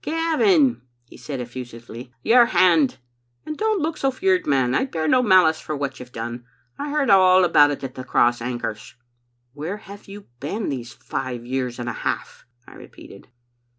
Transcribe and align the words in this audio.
"'Gavin,' 0.03 0.81
he 1.05 1.15
said 1.15 1.39
eflEusively, 1.39 2.11
'your 2.23 2.47
hand. 2.47 2.97
And 3.45 3.55
don't 3.55 3.83
look 3.83 3.97
so 3.97 4.09
feared, 4.09 4.47
man; 4.47 4.73
I 4.73 4.85
bear 4.85 5.07
no 5.07 5.21
malice 5.21 5.59
for 5.61 5.77
what 5.77 5.99
you*ve 5.99 6.11
done. 6.11 6.43
I 6.79 6.89
heard 6.89 7.11
all 7.11 7.43
about 7.45 7.69
it 7.69 7.83
at 7.83 7.93
the 7.93 8.03
Cross 8.03 8.41
Anchors. 8.41 8.95
'"'Where 9.53 9.77
have 9.77 10.07
you 10.07 10.25
been 10.39 10.69
these 10.69 10.91
five 10.91 11.45
years 11.45 11.77
and 11.77 11.87
a 11.87 11.93
half?* 11.93 12.47
I 12.67 12.73
repeated. 12.73 13.27